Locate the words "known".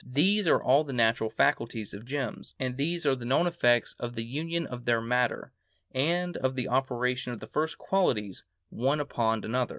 3.23-3.45